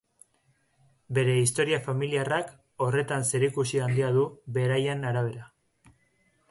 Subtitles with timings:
[1.17, 2.49] Bere historia familiarrak
[2.87, 4.27] horretan zerikusi handia du
[4.59, 5.49] beraien arabera.